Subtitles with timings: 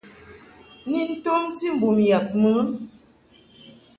[0.89, 2.51] Ni tomti mbum yab mɨ.